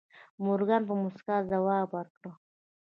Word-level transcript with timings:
مورګان 0.43 0.81
په 0.89 0.93
موسکا 1.01 1.35
ځواب 1.51 1.87
ورکړ. 1.95 2.25